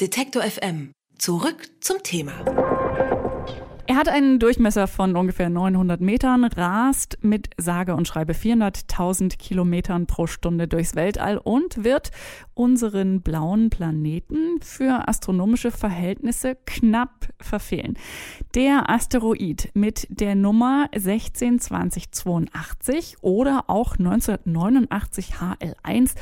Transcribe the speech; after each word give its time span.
Detektor 0.00 0.42
FM. 0.42 0.92
Zurück 1.18 1.68
zum 1.80 2.02
Thema. 2.02 2.32
Er 3.86 3.96
hat 3.96 4.08
einen 4.08 4.38
Durchmesser 4.38 4.86
von 4.86 5.14
ungefähr 5.14 5.50
900 5.50 6.00
Metern, 6.00 6.44
rast 6.44 7.18
mit 7.20 7.50
sage 7.58 7.94
und 7.94 8.08
schreibe 8.08 8.32
400.000 8.32 9.36
Kilometern 9.36 10.06
pro 10.06 10.26
Stunde 10.26 10.68
durchs 10.68 10.94
Weltall 10.94 11.36
und 11.36 11.84
wird 11.84 12.12
unseren 12.54 13.20
blauen 13.20 13.68
Planeten 13.68 14.62
für 14.62 15.06
astronomische 15.06 15.70
Verhältnisse 15.70 16.56
knapp 16.64 17.28
verfehlen. 17.38 17.98
Der 18.54 18.88
Asteroid 18.88 19.68
mit 19.74 20.06
der 20.08 20.34
Nummer 20.34 20.88
162082 20.92 23.18
oder 23.20 23.64
auch 23.66 23.98
1989 23.98 25.34
HL1 25.34 26.14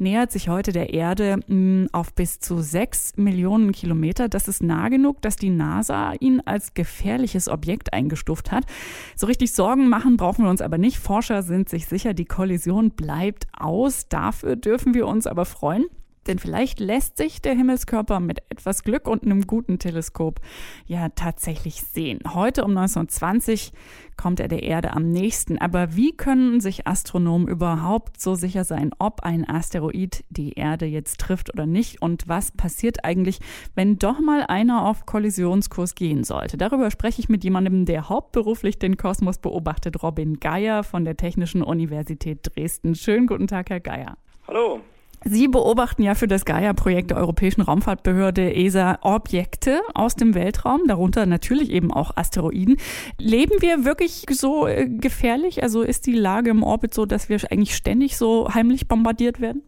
nähert 0.00 0.32
sich 0.32 0.48
heute 0.48 0.72
der 0.72 0.92
Erde 0.92 1.40
hm, 1.46 1.88
auf 1.92 2.14
bis 2.14 2.40
zu 2.40 2.60
sechs 2.60 3.12
Millionen 3.16 3.72
Kilometer. 3.72 4.28
Das 4.28 4.48
ist 4.48 4.62
nah 4.62 4.88
genug, 4.88 5.22
dass 5.22 5.36
die 5.36 5.50
NASA 5.50 6.12
ihn 6.20 6.40
als 6.44 6.74
gefährliches 6.74 7.48
Objekt 7.48 7.92
eingestuft 7.92 8.50
hat. 8.50 8.64
So 9.16 9.26
richtig 9.26 9.52
Sorgen 9.52 9.88
machen 9.88 10.16
brauchen 10.16 10.44
wir 10.44 10.50
uns 10.50 10.62
aber 10.62 10.78
nicht. 10.78 10.98
Forscher 10.98 11.42
sind 11.42 11.68
sich 11.68 11.86
sicher, 11.86 12.14
die 12.14 12.24
Kollision 12.24 12.90
bleibt 12.90 13.46
aus. 13.56 14.08
Dafür 14.08 14.56
dürfen 14.56 14.94
wir 14.94 15.06
uns 15.06 15.26
aber 15.26 15.44
freuen. 15.44 15.86
Denn 16.26 16.38
vielleicht 16.38 16.80
lässt 16.80 17.16
sich 17.16 17.40
der 17.40 17.54
Himmelskörper 17.54 18.20
mit 18.20 18.42
etwas 18.50 18.84
Glück 18.84 19.08
und 19.08 19.24
einem 19.24 19.46
guten 19.46 19.78
Teleskop 19.78 20.40
ja 20.86 21.08
tatsächlich 21.10 21.82
sehen. 21.82 22.20
Heute 22.34 22.64
um 22.64 22.76
1920 22.76 23.72
kommt 24.16 24.38
er 24.38 24.48
der 24.48 24.62
Erde 24.62 24.92
am 24.92 25.10
nächsten. 25.10 25.56
Aber 25.56 25.96
wie 25.96 26.14
können 26.14 26.60
sich 26.60 26.86
Astronomen 26.86 27.48
überhaupt 27.48 28.20
so 28.20 28.34
sicher 28.34 28.64
sein, 28.64 28.90
ob 28.98 29.22
ein 29.22 29.48
Asteroid 29.48 30.24
die 30.28 30.52
Erde 30.52 30.84
jetzt 30.84 31.20
trifft 31.20 31.52
oder 31.54 31.64
nicht? 31.64 32.02
Und 32.02 32.28
was 32.28 32.52
passiert 32.52 33.04
eigentlich, 33.04 33.40
wenn 33.74 33.98
doch 33.98 34.20
mal 34.20 34.42
einer 34.42 34.84
auf 34.86 35.06
Kollisionskurs 35.06 35.94
gehen 35.94 36.22
sollte? 36.24 36.58
Darüber 36.58 36.90
spreche 36.90 37.20
ich 37.20 37.30
mit 37.30 37.44
jemandem, 37.44 37.86
der 37.86 38.10
hauptberuflich 38.10 38.78
den 38.78 38.98
Kosmos 38.98 39.38
beobachtet, 39.38 40.02
Robin 40.02 40.38
Geier 40.38 40.84
von 40.84 41.06
der 41.06 41.16
Technischen 41.16 41.62
Universität 41.62 42.40
Dresden. 42.42 42.94
Schönen 42.94 43.26
guten 43.26 43.46
Tag, 43.46 43.70
Herr 43.70 43.80
Geier. 43.80 44.18
Hallo. 44.46 44.80
Sie 45.24 45.48
beobachten 45.48 46.02
ja 46.02 46.14
für 46.14 46.28
das 46.28 46.44
Gaia-Projekt 46.46 47.10
der 47.10 47.18
Europäischen 47.18 47.60
Raumfahrtbehörde 47.60 48.54
ESA 48.54 48.98
Objekte 49.02 49.80
aus 49.94 50.16
dem 50.16 50.34
Weltraum, 50.34 50.86
darunter 50.86 51.26
natürlich 51.26 51.70
eben 51.70 51.92
auch 51.92 52.16
Asteroiden. 52.16 52.78
Leben 53.18 53.60
wir 53.60 53.84
wirklich 53.84 54.24
so 54.30 54.66
äh, 54.66 54.88
gefährlich? 54.88 55.62
Also 55.62 55.82
ist 55.82 56.06
die 56.06 56.14
Lage 56.14 56.50
im 56.50 56.62
Orbit 56.62 56.94
so, 56.94 57.04
dass 57.04 57.28
wir 57.28 57.38
eigentlich 57.50 57.74
ständig 57.74 58.16
so 58.16 58.48
heimlich 58.54 58.88
bombardiert 58.88 59.40
werden? 59.40 59.62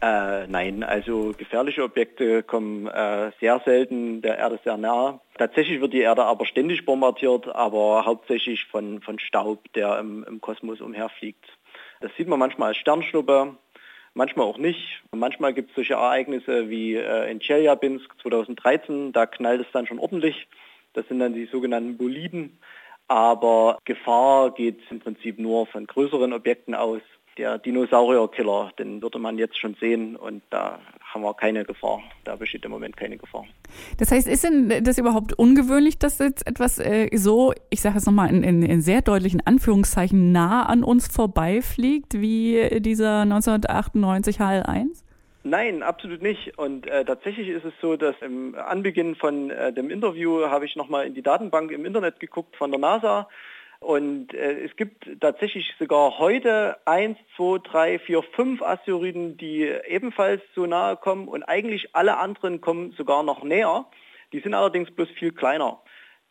Äh, 0.00 0.46
nein, 0.48 0.82
also 0.82 1.34
gefährliche 1.36 1.82
Objekte 1.82 2.42
kommen 2.42 2.86
äh, 2.86 3.30
sehr 3.40 3.60
selten 3.64 4.22
der 4.22 4.38
Erde 4.38 4.58
sehr 4.64 4.76
nah. 4.76 5.20
Tatsächlich 5.38 5.80
wird 5.80 5.92
die 5.92 6.00
Erde 6.00 6.24
aber 6.24 6.46
ständig 6.46 6.84
bombardiert, 6.84 7.54
aber 7.54 8.04
hauptsächlich 8.04 8.64
von, 8.66 9.00
von 9.00 9.18
Staub, 9.18 9.72
der 9.74 9.98
im, 9.98 10.24
im 10.24 10.40
Kosmos 10.40 10.80
umherfliegt. 10.80 11.44
Das 12.00 12.10
sieht 12.16 12.28
man 12.28 12.38
manchmal 12.38 12.68
als 12.68 12.76
Sternschnuppe, 12.78 13.56
manchmal 14.14 14.46
auch 14.46 14.58
nicht. 14.58 15.02
Manchmal 15.12 15.52
gibt 15.52 15.70
es 15.70 15.74
solche 15.74 15.94
Ereignisse 15.94 16.70
wie 16.70 16.94
äh, 16.94 17.30
in 17.30 17.40
Chelyabinsk 17.40 18.10
2013, 18.22 19.12
da 19.12 19.26
knallt 19.26 19.60
es 19.60 19.72
dann 19.72 19.86
schon 19.86 19.98
ordentlich. 19.98 20.46
Das 20.94 21.06
sind 21.08 21.18
dann 21.18 21.34
die 21.34 21.46
sogenannten 21.46 21.96
Boliden. 21.96 22.58
Aber 23.06 23.78
Gefahr 23.84 24.52
geht 24.52 24.80
im 24.90 25.00
Prinzip 25.00 25.38
nur 25.38 25.66
von 25.66 25.86
größeren 25.86 26.32
Objekten 26.32 26.74
aus 26.74 27.02
der 27.36 27.58
Dinosaurierkiller, 27.58 28.72
den 28.78 29.02
würde 29.02 29.18
man 29.18 29.38
jetzt 29.38 29.58
schon 29.58 29.74
sehen 29.74 30.16
und 30.16 30.42
da 30.50 30.78
haben 31.14 31.22
wir 31.22 31.34
keine 31.34 31.64
Gefahr. 31.64 32.02
Da 32.24 32.36
besteht 32.36 32.64
im 32.64 32.72
Moment 32.72 32.96
keine 32.96 33.16
Gefahr. 33.16 33.44
Das 33.98 34.10
heißt, 34.10 34.26
ist 34.26 34.44
denn 34.44 34.84
das 34.84 34.98
überhaupt 34.98 35.32
ungewöhnlich, 35.32 35.98
dass 35.98 36.18
jetzt 36.18 36.46
etwas 36.46 36.78
äh, 36.78 37.08
so, 37.16 37.54
ich 37.70 37.80
sage 37.80 37.98
es 37.98 38.06
nochmal 38.06 38.30
in, 38.30 38.42
in, 38.42 38.62
in, 38.62 38.80
sehr 38.80 39.00
deutlichen 39.00 39.40
Anführungszeichen, 39.44 40.32
nah 40.32 40.66
an 40.66 40.82
uns 40.82 41.08
vorbeifliegt, 41.08 42.20
wie 42.20 42.80
dieser 42.80 43.20
1998 43.20 44.38
HL1? 44.38 45.04
Nein, 45.44 45.82
absolut 45.82 46.22
nicht. 46.22 46.58
Und 46.58 46.86
äh, 46.86 47.04
tatsächlich 47.04 47.48
ist 47.48 47.64
es 47.64 47.74
so, 47.80 47.96
dass 47.96 48.16
im 48.22 48.54
Anbeginn 48.54 49.14
von 49.14 49.50
äh, 49.50 49.72
dem 49.72 49.90
Interview 49.90 50.46
habe 50.46 50.64
ich 50.64 50.74
nochmal 50.74 51.06
in 51.06 51.14
die 51.14 51.22
Datenbank 51.22 51.70
im 51.70 51.84
Internet 51.84 52.18
geguckt 52.18 52.56
von 52.56 52.70
der 52.70 52.80
NASA 52.80 53.28
und 53.84 54.32
äh, 54.32 54.64
es 54.64 54.76
gibt 54.76 55.20
tatsächlich 55.20 55.74
sogar 55.78 56.18
heute 56.18 56.78
eins, 56.86 57.18
zwei, 57.36 57.58
drei, 57.58 57.98
vier, 57.98 58.22
fünf 58.22 58.62
Asteroiden, 58.62 59.36
die 59.36 59.64
ebenfalls 59.64 60.42
so 60.54 60.64
nahe 60.66 60.96
kommen 60.96 61.28
und 61.28 61.42
eigentlich 61.42 61.94
alle 61.94 62.16
anderen 62.16 62.60
kommen 62.60 62.92
sogar 62.92 63.22
noch 63.22 63.44
näher. 63.44 63.84
Die 64.32 64.40
sind 64.40 64.54
allerdings 64.54 64.90
bloß 64.90 65.10
viel 65.10 65.32
kleiner. 65.32 65.80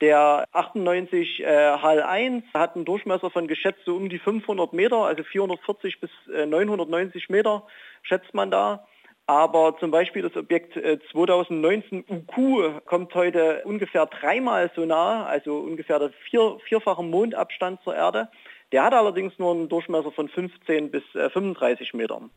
Der 0.02 0.46
98 0.52 1.42
äh, 1.42 1.46
HAL 1.46 2.02
1 2.02 2.44
hat 2.56 2.76
einen 2.76 2.86
Durchmesser 2.86 3.30
von 3.30 3.48
geschätzt 3.48 3.82
so 3.86 3.96
um 3.96 4.10
die 4.10 4.20
500 4.20 4.74
Meter, 4.74 4.98
also 4.98 5.24
440 5.24 6.02
bis 6.02 6.10
äh, 6.34 6.48
990 6.48 7.30
Meter 7.30 7.68
schätzt 8.02 8.34
man 8.34 8.50
da. 8.50 8.88
Aber 9.26 9.78
zum 9.80 9.90
Beispiel 9.90 10.22
das 10.22 10.36
Objekt 10.36 10.74
2019 11.12 12.06
äh, 12.08 12.14
UQ 12.14 12.86
kommt 12.86 13.16
heute 13.16 13.62
ungefähr 13.64 14.06
dreimal 14.06 14.70
so 14.76 14.86
nah, 14.86 15.26
also 15.26 15.60
ungefähr 15.60 16.00
der 16.00 16.12
vier, 16.30 16.58
vierfache 16.68 17.04
Mondabstand 17.04 17.82
zur 17.84 17.96
Erde. 17.96 18.28
Der 18.74 18.84
hat 18.84 18.94
allerdings 18.94 19.38
nur 19.38 19.54
einen 19.54 19.70
Durchmesser 19.70 20.12
von 20.12 20.28
15 20.28 20.92
bis 20.92 21.04
35 21.14 21.94
äh, 21.94 21.98
Metern. 21.98 22.32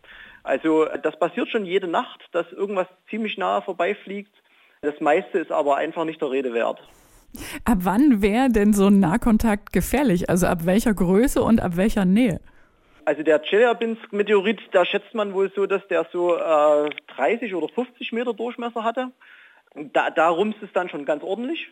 Also 0.45 0.87
das 1.03 1.19
passiert 1.19 1.49
schon 1.49 1.65
jede 1.65 1.89
Nacht, 1.89 2.23
dass 2.33 2.51
irgendwas 2.53 2.87
ziemlich 3.11 3.37
nahe 3.37 3.63
vorbeifliegt. 3.63 4.33
Das 4.83 5.01
meiste 5.01 5.39
ist 5.39 5.51
aber 5.51 5.77
einfach 5.77 6.05
nicht 6.05 6.21
der 6.21 6.31
Rede 6.31 6.53
wert. 6.53 6.81
Ab 7.65 7.79
wann 7.81 8.23
wäre 8.23 8.49
denn 8.49 8.73
so 8.73 8.87
ein 8.87 9.01
Nahkontakt 9.01 9.73
gefährlich? 9.73 10.31
Also 10.31 10.47
ab 10.47 10.65
welcher 10.65 10.95
Größe 10.95 11.43
und 11.43 11.61
ab 11.61 11.77
welcher 11.77 12.05
Nähe? 12.05 12.41
Also 13.07 13.23
der 13.23 13.41
Chelyabinsk-Meteorit, 13.41 14.61
da 14.73 14.85
schätzt 14.85 15.15
man 15.15 15.33
wohl 15.33 15.53
so, 15.55 15.67
dass 15.67 15.87
der 15.87 16.09
so 16.13 16.37
äh, 16.37 16.91
30 17.15 17.55
oder 17.55 17.69
50 17.69 18.11
Meter 18.11 18.35
Durchmesser 18.35 18.83
hatte. 18.83 19.13
Da, 19.77 20.11
da 20.11 20.29
rumst 20.29 20.61
es 20.61 20.73
dann 20.73 20.89
schon 20.89 21.05
ganz 21.05 21.23
ordentlich. 21.23 21.69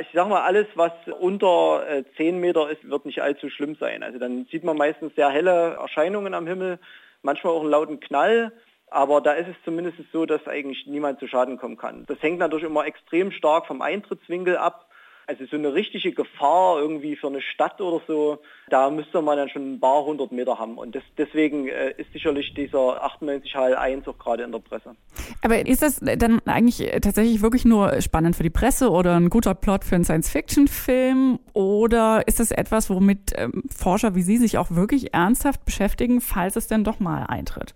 Ich 0.00 0.08
sage 0.14 0.30
mal, 0.30 0.44
alles, 0.44 0.66
was 0.74 0.92
unter 1.20 1.86
äh, 1.86 2.04
10 2.16 2.40
Meter 2.40 2.70
ist, 2.70 2.88
wird 2.88 3.04
nicht 3.04 3.20
allzu 3.20 3.50
schlimm 3.50 3.76
sein. 3.78 4.02
Also 4.02 4.18
dann 4.18 4.46
sieht 4.50 4.64
man 4.64 4.78
meistens 4.78 5.14
sehr 5.14 5.28
helle 5.28 5.74
Erscheinungen 5.74 6.32
am 6.32 6.46
Himmel, 6.46 6.78
manchmal 7.20 7.52
auch 7.52 7.60
einen 7.60 7.70
lauten 7.70 8.00
Knall. 8.00 8.50
Aber 8.86 9.20
da 9.20 9.34
ist 9.34 9.48
es 9.48 9.56
zumindest 9.62 9.98
so, 10.10 10.24
dass 10.24 10.46
eigentlich 10.46 10.86
niemand 10.86 11.20
zu 11.20 11.28
Schaden 11.28 11.58
kommen 11.58 11.76
kann. 11.76 12.06
Das 12.06 12.22
hängt 12.22 12.38
natürlich 12.38 12.64
immer 12.64 12.86
extrem 12.86 13.30
stark 13.30 13.66
vom 13.66 13.82
Eintrittswinkel 13.82 14.56
ab. 14.56 14.88
Also 15.28 15.44
so 15.46 15.56
eine 15.56 15.74
richtige 15.74 16.12
Gefahr 16.12 16.78
irgendwie 16.78 17.16
für 17.16 17.26
eine 17.26 17.42
Stadt 17.42 17.80
oder 17.80 18.00
so, 18.06 18.38
da 18.68 18.90
müsste 18.90 19.22
man 19.22 19.36
dann 19.36 19.48
schon 19.48 19.74
ein 19.74 19.80
paar 19.80 20.04
hundert 20.04 20.30
Meter 20.30 20.58
haben. 20.58 20.78
Und 20.78 20.94
das, 20.94 21.02
deswegen 21.18 21.66
äh, 21.66 21.94
ist 21.96 22.12
sicherlich 22.12 22.54
dieser 22.54 23.02
98 23.02 23.54
HL1 23.54 24.08
auch 24.08 24.18
gerade 24.18 24.44
in 24.44 24.52
der 24.52 24.60
Presse. 24.60 24.94
Aber 25.42 25.66
ist 25.66 25.82
das 25.82 26.00
dann 26.00 26.40
eigentlich 26.46 26.88
tatsächlich 27.00 27.42
wirklich 27.42 27.64
nur 27.64 28.00
spannend 28.00 28.36
für 28.36 28.44
die 28.44 28.50
Presse 28.50 28.90
oder 28.90 29.16
ein 29.16 29.28
guter 29.28 29.54
Plot 29.54 29.84
für 29.84 29.96
einen 29.96 30.04
Science-Fiction-Film? 30.04 31.40
Oder 31.54 32.22
ist 32.26 32.38
das 32.38 32.52
etwas, 32.52 32.88
womit 32.88 33.32
ähm, 33.36 33.64
Forscher 33.68 34.14
wie 34.14 34.22
Sie 34.22 34.36
sich 34.36 34.58
auch 34.58 34.70
wirklich 34.70 35.12
ernsthaft 35.12 35.64
beschäftigen, 35.64 36.20
falls 36.20 36.56
es 36.56 36.68
denn 36.68 36.84
doch 36.84 37.00
mal 37.00 37.24
eintritt? 37.24 37.74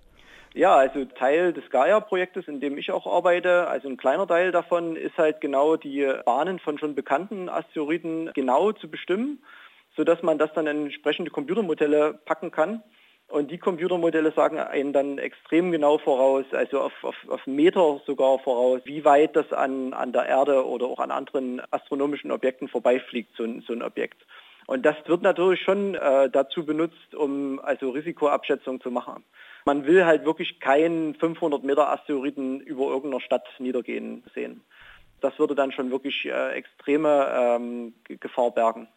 Ja, 0.52 0.74
also 0.74 1.04
Teil 1.04 1.52
des 1.52 1.70
Gaia-Projektes, 1.70 2.48
in 2.48 2.60
dem 2.60 2.76
ich 2.76 2.90
auch 2.90 3.06
arbeite, 3.06 3.68
also 3.68 3.88
ein 3.88 3.96
kleiner 3.96 4.26
Teil 4.26 4.50
davon 4.50 4.96
ist 4.96 5.16
halt 5.16 5.40
genau 5.40 5.76
die 5.76 6.12
Bahnen 6.24 6.58
von 6.58 6.76
schon 6.76 6.96
bekannten 6.96 7.48
Asteroiden 7.48 8.32
genau 8.34 8.72
zu 8.72 8.90
bestimmen, 8.90 9.44
sodass 9.96 10.22
man 10.22 10.38
das 10.38 10.52
dann 10.52 10.66
in 10.66 10.86
entsprechende 10.86 11.30
Computermodelle 11.30 12.18
packen 12.24 12.50
kann. 12.50 12.82
Und 13.28 13.52
die 13.52 13.58
Computermodelle 13.58 14.32
sagen 14.32 14.58
einen 14.58 14.92
dann 14.92 15.18
extrem 15.18 15.70
genau 15.70 15.98
voraus, 15.98 16.44
also 16.50 16.80
auf, 16.80 17.04
auf, 17.04 17.14
auf 17.28 17.46
Meter 17.46 18.00
sogar 18.04 18.40
voraus, 18.40 18.80
wie 18.84 19.04
weit 19.04 19.36
das 19.36 19.52
an, 19.52 19.92
an 19.92 20.12
der 20.12 20.26
Erde 20.26 20.66
oder 20.66 20.86
auch 20.86 20.98
an 20.98 21.12
anderen 21.12 21.62
astronomischen 21.70 22.32
Objekten 22.32 22.66
vorbeifliegt, 22.66 23.36
so 23.36 23.44
ein, 23.44 23.60
so 23.60 23.72
ein 23.72 23.84
Objekt. 23.84 24.26
Und 24.66 24.84
das 24.84 24.96
wird 25.06 25.22
natürlich 25.22 25.60
schon 25.60 25.94
äh, 25.94 26.28
dazu 26.28 26.66
benutzt, 26.66 27.14
um 27.14 27.60
also 27.60 27.90
Risikoabschätzung 27.90 28.80
zu 28.80 28.90
machen. 28.90 29.24
Man 29.64 29.86
will 29.86 30.04
halt 30.04 30.24
wirklich 30.24 30.60
keinen 30.60 31.14
500 31.14 31.62
Meter 31.64 31.90
Asteroiden 31.90 32.60
über 32.60 32.86
irgendeiner 32.86 33.20
Stadt 33.20 33.46
niedergehen 33.58 34.24
sehen. 34.34 34.62
Das 35.20 35.38
würde 35.38 35.54
dann 35.54 35.72
schon 35.72 35.90
wirklich 35.90 36.24
äh, 36.24 36.52
extreme 36.52 37.28
ähm, 37.34 37.94
Gefahr 38.04 38.50
bergen. 38.52 38.88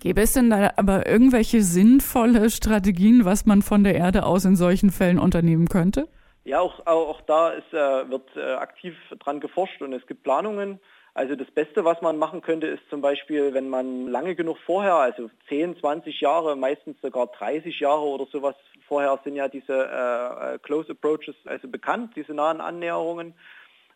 Gäbe 0.00 0.20
es 0.22 0.32
denn 0.32 0.50
da 0.50 0.72
aber 0.76 1.08
irgendwelche 1.08 1.62
sinnvolle 1.62 2.50
Strategien, 2.50 3.24
was 3.24 3.46
man 3.46 3.62
von 3.62 3.82
der 3.82 3.96
Erde 3.96 4.24
aus 4.24 4.44
in 4.44 4.54
solchen 4.54 4.90
Fällen 4.90 5.18
unternehmen 5.18 5.66
könnte? 5.66 6.06
Ja, 6.44 6.60
auch, 6.60 6.86
auch 6.86 7.20
da 7.22 7.50
ist, 7.50 7.72
äh, 7.72 8.08
wird 8.08 8.36
äh, 8.36 8.54
aktiv 8.54 8.94
dran 9.18 9.40
geforscht 9.40 9.82
und 9.82 9.92
es 9.92 10.06
gibt 10.06 10.22
Planungen. 10.22 10.78
Also 11.18 11.34
das 11.34 11.50
Beste, 11.50 11.84
was 11.84 12.00
man 12.00 12.16
machen 12.16 12.42
könnte, 12.42 12.68
ist 12.68 12.88
zum 12.90 13.00
Beispiel, 13.00 13.52
wenn 13.52 13.68
man 13.68 14.06
lange 14.06 14.36
genug 14.36 14.56
vorher, 14.64 14.94
also 14.94 15.28
10, 15.48 15.76
20 15.80 16.20
Jahre, 16.20 16.54
meistens 16.54 16.96
sogar 17.02 17.26
30 17.26 17.80
Jahre 17.80 18.02
oder 18.02 18.26
sowas 18.26 18.54
vorher 18.86 19.18
sind 19.24 19.34
ja 19.34 19.48
diese 19.48 19.72
äh, 19.72 20.54
äh, 20.54 20.58
Close 20.60 20.92
Approaches 20.92 21.34
also 21.44 21.66
bekannt, 21.66 22.12
diese 22.14 22.34
nahen 22.34 22.60
Annäherungen. 22.60 23.34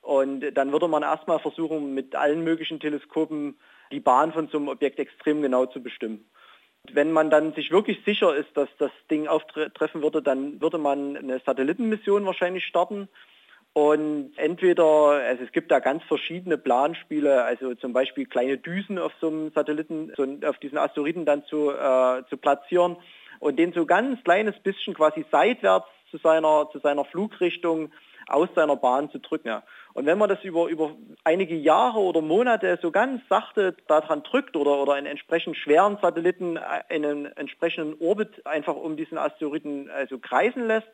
Und 0.00 0.50
dann 0.50 0.72
würde 0.72 0.88
man 0.88 1.04
erstmal 1.04 1.38
versuchen, 1.38 1.94
mit 1.94 2.16
allen 2.16 2.42
möglichen 2.42 2.80
Teleskopen 2.80 3.56
die 3.92 4.00
Bahn 4.00 4.32
von 4.32 4.48
so 4.48 4.58
einem 4.58 4.66
Objekt 4.66 4.98
extrem 4.98 5.42
genau 5.42 5.66
zu 5.66 5.80
bestimmen. 5.80 6.28
Wenn 6.90 7.12
man 7.12 7.30
dann 7.30 7.54
sich 7.54 7.70
wirklich 7.70 8.04
sicher 8.04 8.34
ist, 8.34 8.50
dass 8.56 8.68
das 8.78 8.90
Ding 9.12 9.28
auftreffen 9.28 10.02
würde, 10.02 10.22
dann 10.22 10.60
würde 10.60 10.78
man 10.78 11.16
eine 11.16 11.38
Satellitenmission 11.38 12.26
wahrscheinlich 12.26 12.64
starten. 12.64 13.08
Und 13.74 14.32
entweder, 14.36 14.84
also 14.84 15.44
es 15.44 15.52
gibt 15.52 15.70
da 15.70 15.78
ganz 15.80 16.02
verschiedene 16.04 16.58
Planspiele, 16.58 17.42
also 17.42 17.74
zum 17.74 17.94
Beispiel 17.94 18.26
kleine 18.26 18.58
Düsen 18.58 18.98
auf 18.98 19.12
so 19.18 19.28
einem 19.28 19.50
Satelliten, 19.54 20.12
so 20.14 20.26
auf 20.46 20.58
diesen 20.58 20.76
Asteroiden 20.76 21.24
dann 21.24 21.44
zu, 21.46 21.70
äh, 21.70 22.22
zu 22.28 22.36
platzieren 22.36 22.96
und 23.40 23.58
den 23.58 23.72
so 23.72 23.86
ganz 23.86 24.22
kleines 24.24 24.58
bisschen 24.60 24.92
quasi 24.92 25.24
seitwärts 25.32 25.86
zu 26.10 26.18
seiner, 26.18 26.68
zu 26.70 26.80
seiner 26.80 27.06
Flugrichtung 27.06 27.90
aus 28.28 28.48
seiner 28.54 28.76
Bahn 28.76 29.10
zu 29.10 29.18
drücken. 29.18 29.62
Und 29.94 30.06
wenn 30.06 30.18
man 30.18 30.28
das 30.28 30.42
über, 30.44 30.68
über 30.68 30.94
einige 31.24 31.56
Jahre 31.56 31.98
oder 31.98 32.20
Monate 32.20 32.78
so 32.80 32.90
ganz 32.90 33.22
sachte 33.28 33.74
daran 33.88 34.22
drückt 34.22 34.54
oder, 34.54 34.82
oder 34.82 34.94
einen 34.94 35.06
entsprechend 35.06 35.56
schweren 35.56 35.98
Satelliten 36.00 36.58
einen 36.58 37.26
entsprechenden 37.36 37.96
Orbit 38.00 38.46
einfach 38.46 38.76
um 38.76 38.96
diesen 38.96 39.18
Asteroiden 39.18 39.90
also 39.90 40.18
kreisen 40.18 40.66
lässt, 40.66 40.88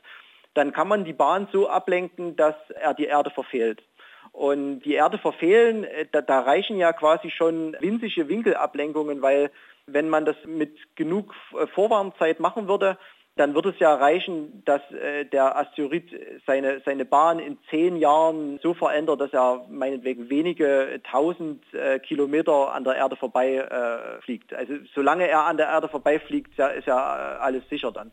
dann 0.58 0.72
kann 0.72 0.88
man 0.88 1.04
die 1.04 1.12
Bahn 1.12 1.48
so 1.52 1.68
ablenken, 1.68 2.34
dass 2.36 2.56
er 2.70 2.92
die 2.92 3.06
Erde 3.06 3.30
verfehlt. 3.30 3.82
Und 4.32 4.80
die 4.80 4.94
Erde 4.94 5.18
verfehlen, 5.18 5.84
äh, 5.84 6.06
da, 6.10 6.20
da 6.20 6.40
reichen 6.40 6.76
ja 6.76 6.92
quasi 6.92 7.30
schon 7.30 7.76
winzige 7.80 8.28
Winkelablenkungen, 8.28 9.22
weil 9.22 9.50
wenn 9.86 10.08
man 10.08 10.24
das 10.24 10.36
mit 10.44 10.76
genug 10.96 11.34
äh, 11.58 11.66
Vorwarnzeit 11.68 12.40
machen 12.40 12.68
würde, 12.68 12.98
dann 13.36 13.54
wird 13.54 13.66
es 13.66 13.78
ja 13.78 13.94
reichen, 13.94 14.64
dass 14.64 14.82
äh, 14.90 15.24
der 15.24 15.56
Asteroid 15.56 16.10
seine, 16.44 16.82
seine 16.84 17.04
Bahn 17.04 17.38
in 17.38 17.56
zehn 17.70 17.96
Jahren 17.96 18.58
so 18.60 18.74
verändert, 18.74 19.20
dass 19.20 19.32
er 19.32 19.64
meinetwegen 19.70 20.28
wenige 20.28 21.00
tausend 21.08 21.62
äh, 21.72 22.00
Kilometer 22.00 22.74
an 22.74 22.82
der 22.82 22.96
Erde 22.96 23.14
vorbei 23.14 23.54
äh. 23.54 24.56
Also 24.56 24.74
solange 24.92 25.28
er 25.28 25.44
an 25.44 25.56
der 25.56 25.68
Erde 25.68 25.88
vorbeifliegt, 25.88 26.58
ja, 26.58 26.66
ist 26.66 26.88
ja 26.88 26.96
äh, 26.96 27.38
alles 27.38 27.68
sicher 27.68 27.92
dann. 27.92 28.10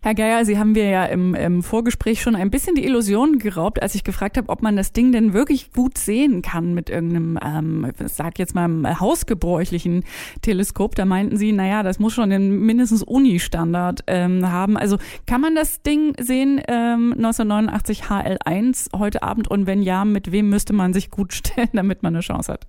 Herr 0.00 0.14
Geier, 0.14 0.44
Sie 0.44 0.60
haben 0.60 0.72
mir 0.72 0.88
ja 0.88 1.04
im, 1.06 1.34
im, 1.34 1.64
Vorgespräch 1.64 2.22
schon 2.22 2.36
ein 2.36 2.50
bisschen 2.50 2.76
die 2.76 2.84
Illusion 2.84 3.40
geraubt, 3.40 3.82
als 3.82 3.96
ich 3.96 4.04
gefragt 4.04 4.36
habe, 4.36 4.48
ob 4.48 4.62
man 4.62 4.76
das 4.76 4.92
Ding 4.92 5.10
denn 5.10 5.32
wirklich 5.32 5.72
gut 5.72 5.98
sehen 5.98 6.40
kann 6.40 6.72
mit 6.72 6.88
irgendeinem, 6.88 7.36
ähm, 7.44 7.92
sag 8.06 8.38
jetzt 8.38 8.54
mal, 8.54 9.00
hausgebräuchlichen 9.00 10.04
Teleskop. 10.40 10.94
Da 10.94 11.04
meinten 11.04 11.36
Sie, 11.36 11.50
naja, 11.50 11.82
das 11.82 11.98
muss 11.98 12.14
schon 12.14 12.30
den 12.30 12.60
mindestens 12.60 13.02
Uni-Standard 13.02 14.04
ähm, 14.06 14.48
haben. 14.48 14.76
Also 14.76 14.98
kann 15.26 15.40
man 15.40 15.56
das 15.56 15.82
Ding 15.82 16.14
sehen, 16.20 16.62
ähm, 16.68 17.14
1989 17.16 18.04
HL1 18.04 18.96
heute 18.96 19.24
Abend? 19.24 19.48
Und 19.48 19.66
wenn 19.66 19.82
ja, 19.82 20.04
mit 20.04 20.30
wem 20.30 20.48
müsste 20.48 20.74
man 20.74 20.92
sich 20.92 21.10
gut 21.10 21.32
stellen, 21.32 21.70
damit 21.72 22.04
man 22.04 22.14
eine 22.14 22.22
Chance 22.22 22.52
hat? 22.52 22.68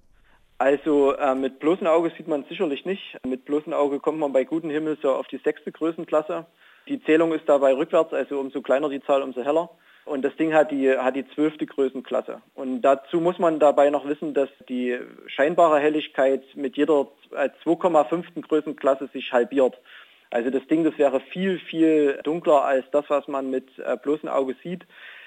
Also 0.59 1.15
äh, 1.15 1.35
mit 1.35 1.59
bloßem 1.59 1.87
Auge 1.87 2.11
sieht 2.17 2.27
man 2.27 2.43
sicherlich 2.49 2.85
nicht. 2.85 3.17
Mit 3.25 3.45
bloßem 3.45 3.73
Auge 3.73 3.99
kommt 3.99 4.19
man 4.19 4.33
bei 4.33 4.43
gutem 4.43 4.69
Himmel 4.69 4.97
so 5.01 5.11
auf 5.13 5.27
die 5.27 5.37
sechste 5.37 5.71
Größenklasse. 5.71 6.45
Die 6.89 7.01
Zählung 7.03 7.33
ist 7.33 7.47
dabei 7.47 7.73
rückwärts, 7.73 8.13
also 8.13 8.39
umso 8.39 8.61
kleiner 8.61 8.89
die 8.89 9.01
Zahl, 9.01 9.21
umso 9.21 9.41
heller. 9.41 9.69
Und 10.03 10.25
das 10.25 10.35
Ding 10.35 10.53
hat 10.53 10.71
die, 10.71 10.91
hat 10.91 11.15
die 11.15 11.27
zwölfte 11.29 11.65
Größenklasse. 11.65 12.41
Und 12.55 12.81
dazu 12.81 13.21
muss 13.21 13.39
man 13.39 13.59
dabei 13.59 13.89
noch 13.89 14.05
wissen, 14.05 14.33
dass 14.33 14.49
die 14.67 14.99
scheinbare 15.27 15.79
Helligkeit 15.79 16.43
mit 16.55 16.75
jeder 16.75 17.07
2,5. 17.31 18.23
Äh, 18.35 18.41
Größenklasse 18.41 19.07
sich 19.13 19.31
halbiert. 19.31 19.79
Also 20.29 20.49
das 20.49 20.67
Ding, 20.67 20.83
das 20.83 20.97
wäre 20.97 21.21
viel, 21.21 21.59
viel 21.59 22.19
dunkler 22.23 22.65
als 22.65 22.85
das, 22.91 23.05
was 23.07 23.27
man 23.29 23.49
mit 23.49 23.67
äh, 23.79 23.95
bloßem 23.95 24.27
Auge 24.27 24.55
sieht. 24.61 24.85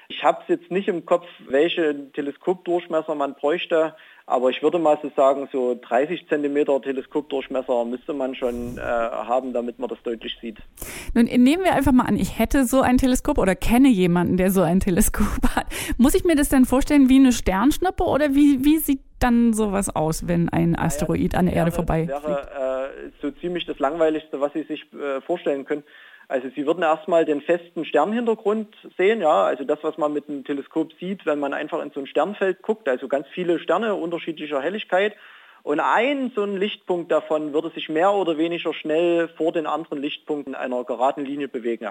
Ich 0.09 0.25
habe 0.25 0.43
es 0.43 0.49
jetzt 0.49 0.71
nicht 0.71 0.89
im 0.89 1.07
Kopf, 1.07 1.27
welche 1.49 2.11
Teleskopdurchmesser 2.13 3.15
man 3.15 3.35
bräuchte. 3.35 3.95
Aber 4.25 4.51
ich 4.51 4.63
würde 4.63 4.79
mal 4.79 4.99
so 5.03 5.11
sagen, 5.17 5.49
so 5.53 5.77
30 5.81 6.29
Zentimeter 6.29 6.81
Teleskopdurchmesser 6.81 7.85
müsste 7.85 8.13
man 8.13 8.35
schon 8.35 8.79
äh, 8.79 8.81
haben, 8.81 9.53
damit 9.53 9.79
man 9.79 9.89
das 9.89 10.01
deutlich 10.03 10.39
sieht. 10.41 10.59
Nun 11.15 11.25
nehmen 11.25 11.65
wir 11.65 11.75
einfach 11.75 11.93
mal 11.93 12.05
an, 12.05 12.17
ich 12.17 12.39
hätte 12.39 12.65
so 12.65 12.81
ein 12.83 12.99
Teleskop 12.99 13.39
oder 13.39 13.57
kenne 13.57 13.89
jemanden, 13.89 14.37
der 14.37 14.51
so 14.51 14.63
ein 14.63 14.81
Teleskop 14.81 15.43
hat. 15.57 15.67
Muss 15.99 16.15
ich 16.15 16.25
mir 16.25 16.37
das 16.37 16.49
dann 16.49 16.65
vorstellen 16.65 17.09
wie 17.09 17.19
eine 17.19 17.33
Sternschnuppe 17.33 18.05
oder 18.05 18.35
wie, 18.35 18.65
wie 18.65 18.79
sieht 18.79 19.01
dann 19.19 19.53
sowas 19.53 19.95
aus, 19.95 20.27
wenn 20.29 20.49
ein 20.49 20.77
Asteroid 20.77 21.35
an 21.35 21.47
der 21.47 21.55
Erde 21.55 21.73
vorbei 21.73 22.07
Das 22.07 22.25
wäre 22.25 22.91
äh, 23.05 23.11
so 23.21 23.31
ziemlich 23.31 23.67
das 23.67 23.79
Langweiligste, 23.79 24.41
was 24.41 24.53
Sie 24.53 24.63
sich 24.63 24.85
äh, 24.93 25.21
vorstellen 25.21 25.65
können. 25.65 25.85
Also 26.29 26.49
Sie 26.55 26.67
würden 26.67 26.83
erstmal 26.83 27.25
den 27.25 27.41
festen 27.41 27.85
Sternhintergrund 27.85 28.75
sehen, 28.97 29.21
ja, 29.21 29.45
also 29.45 29.65
das, 29.65 29.79
was 29.83 29.99
man 29.99 30.13
mit 30.13 30.29
einem 30.29 30.45
Teleskop 30.45 30.93
sieht, 30.95 31.27
wenn 31.27 31.39
man 31.39 31.53
einfach 31.53 31.83
in 31.83 31.91
so 31.91 32.01
ein 32.01 32.07
Sternfeld 32.07 32.63
guckt, 32.63 32.89
also 32.89 33.09
ganz 33.09 33.27
viele 33.29 33.59
Sterne 33.59 33.95
unterschiedlicher 33.95 34.61
Helligkeit. 34.61 35.15
Und 35.63 35.79
ein 35.79 36.33
so 36.35 36.43
ein 36.43 36.57
Lichtpunkt 36.57 37.13
davon 37.13 37.53
würde 37.53 37.71
sich 37.71 37.89
mehr 37.89 38.13
oder 38.13 38.37
weniger 38.37 38.75
schnell 38.75 39.29
vor 39.29 39.53
den 39.53 39.67
anderen 39.67 40.01
Lichtpunkten 40.01 40.55
einer 40.55 40.83
geraden 40.85 41.25
Linie 41.25 41.49
bewegen. 41.49 41.91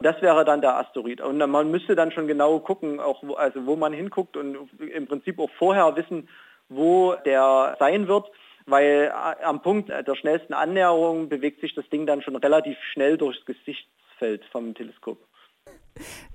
Das 0.00 0.20
wäre 0.22 0.44
dann 0.44 0.62
der 0.62 0.76
Asteroid. 0.78 1.20
Und 1.20 1.38
man 1.38 1.70
müsste 1.70 1.94
dann 1.94 2.10
schon 2.10 2.26
genau 2.26 2.58
gucken, 2.60 3.00
auch 3.00 3.22
wo, 3.22 3.34
also 3.34 3.66
wo 3.66 3.76
man 3.76 3.92
hinguckt 3.92 4.36
und 4.36 4.56
im 4.80 5.06
Prinzip 5.06 5.38
auch 5.38 5.50
vorher 5.58 5.94
wissen, 5.96 6.28
wo 6.68 7.14
der 7.26 7.76
sein 7.78 8.08
wird 8.08 8.30
weil 8.66 9.12
äh, 9.12 9.44
am 9.44 9.62
Punkt 9.62 9.88
der 9.88 10.14
schnellsten 10.16 10.54
Annäherung 10.54 11.28
bewegt 11.28 11.60
sich 11.60 11.74
das 11.74 11.88
Ding 11.90 12.06
dann 12.06 12.22
schon 12.22 12.36
relativ 12.36 12.76
schnell 12.92 13.16
durchs 13.16 13.44
Gesichtsfeld 13.44 14.44
vom 14.50 14.74
Teleskop. 14.74 15.18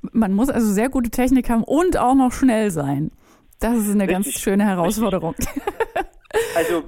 Man 0.02 0.34
muss 0.34 0.50
also 0.50 0.72
sehr 0.72 0.90
gute 0.90 1.10
Technik 1.10 1.50
haben 1.50 1.64
und 1.64 1.98
auch 1.98 2.16
noch 2.16 2.32
schnell 2.32 2.72
sein. 2.72 3.12
Das 3.60 3.76
ist 3.76 3.90
eine 3.90 4.04
Richtig. 4.04 4.14
ganz 4.14 4.30
schöne 4.40 4.66
Herausforderung. 4.66 5.36
Also 6.56 6.84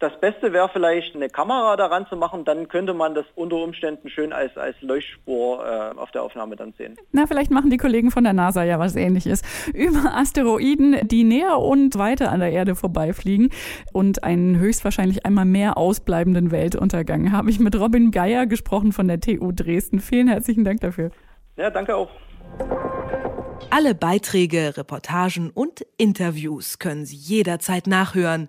das 0.00 0.18
Beste 0.20 0.52
wäre 0.52 0.68
vielleicht 0.72 1.14
eine 1.14 1.28
Kamera 1.28 1.76
daran 1.76 2.06
zu 2.08 2.16
machen, 2.16 2.44
dann 2.44 2.68
könnte 2.68 2.92
man 2.92 3.14
das 3.14 3.24
unter 3.36 3.56
Umständen 3.56 4.08
schön 4.08 4.32
als, 4.32 4.56
als 4.56 4.74
Leuchtspur 4.80 5.64
äh, 5.64 5.98
auf 5.98 6.10
der 6.10 6.22
Aufnahme 6.22 6.56
dann 6.56 6.72
sehen. 6.76 6.96
Na, 7.12 7.26
vielleicht 7.26 7.50
machen 7.50 7.70
die 7.70 7.76
Kollegen 7.76 8.10
von 8.10 8.24
der 8.24 8.32
NASA 8.32 8.64
ja 8.64 8.78
was 8.78 8.96
ähnliches. 8.96 9.42
Über 9.74 10.16
Asteroiden, 10.16 11.06
die 11.06 11.24
näher 11.24 11.58
und 11.58 11.98
weiter 11.98 12.32
an 12.32 12.40
der 12.40 12.50
Erde 12.50 12.74
vorbeifliegen 12.74 13.50
und 13.92 14.24
einen 14.24 14.58
höchstwahrscheinlich 14.58 15.24
einmal 15.24 15.44
mehr 15.44 15.76
ausbleibenden 15.76 16.50
Weltuntergang 16.50 17.30
habe 17.30 17.50
ich 17.50 17.60
mit 17.60 17.78
Robin 17.78 18.10
Geier 18.10 18.46
gesprochen 18.46 18.92
von 18.92 19.06
der 19.06 19.20
TU 19.20 19.52
Dresden. 19.52 20.00
Vielen 20.00 20.28
herzlichen 20.28 20.64
Dank 20.64 20.80
dafür. 20.80 21.10
Ja, 21.56 21.70
danke 21.70 21.94
auch. 21.94 22.10
Alle 23.70 23.94
Beiträge, 23.94 24.76
Reportagen 24.76 25.50
und 25.50 25.86
Interviews 25.96 26.78
können 26.78 27.04
Sie 27.04 27.16
jederzeit 27.16 27.86
nachhören 27.86 28.48